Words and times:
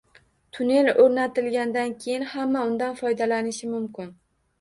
Tunnel 0.57 0.87
o‘rnatilgandan 1.03 1.93
keyin 2.05 2.25
hamma 2.31 2.63
undan 2.71 2.97
foydalanishi 3.03 3.71
mumkin 3.75 4.11